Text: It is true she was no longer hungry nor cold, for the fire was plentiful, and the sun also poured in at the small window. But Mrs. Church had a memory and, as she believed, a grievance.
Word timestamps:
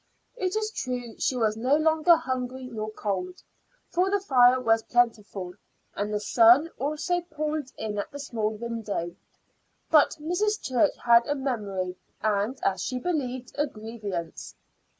It 0.35 0.55
is 0.55 0.71
true 0.71 1.15
she 1.19 1.35
was 1.35 1.55
no 1.55 1.75
longer 1.77 2.15
hungry 2.15 2.63
nor 2.65 2.89
cold, 2.89 3.43
for 3.91 4.09
the 4.09 4.19
fire 4.19 4.59
was 4.59 4.81
plentiful, 4.81 5.53
and 5.93 6.11
the 6.11 6.19
sun 6.19 6.71
also 6.79 7.21
poured 7.21 7.71
in 7.77 7.99
at 7.99 8.09
the 8.11 8.17
small 8.17 8.49
window. 8.49 9.15
But 9.91 10.17
Mrs. 10.19 10.59
Church 10.59 10.97
had 11.05 11.27
a 11.27 11.35
memory 11.35 11.97
and, 12.19 12.57
as 12.63 12.81
she 12.81 12.97
believed, 12.97 13.51
a 13.59 13.67
grievance. 13.67 14.55